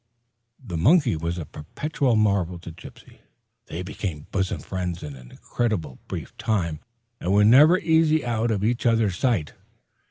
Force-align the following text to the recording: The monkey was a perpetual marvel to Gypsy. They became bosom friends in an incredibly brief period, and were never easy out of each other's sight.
The 0.65 0.77
monkey 0.77 1.15
was 1.15 1.37
a 1.37 1.45
perpetual 1.45 2.15
marvel 2.15 2.57
to 2.57 2.71
Gypsy. 2.71 3.19
They 3.67 3.83
became 3.83 4.25
bosom 4.31 4.59
friends 4.59 5.03
in 5.03 5.15
an 5.15 5.29
incredibly 5.29 5.99
brief 6.07 6.35
period, 6.37 6.79
and 7.19 7.31
were 7.31 7.45
never 7.45 7.77
easy 7.77 8.25
out 8.25 8.49
of 8.49 8.63
each 8.63 8.87
other's 8.87 9.17
sight. 9.19 9.53